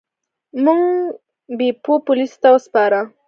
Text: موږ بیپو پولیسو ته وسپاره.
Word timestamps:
موږ 0.63 0.83
بیپو 1.57 1.93
پولیسو 2.05 2.37
ته 2.41 2.47
وسپاره. 2.53 2.99